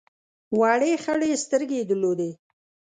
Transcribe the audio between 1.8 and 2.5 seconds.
درلودې.